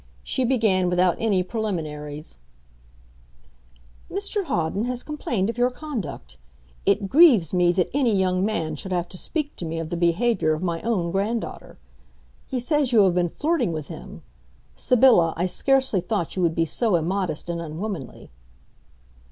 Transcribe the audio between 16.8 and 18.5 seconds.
immodest and unwomanly."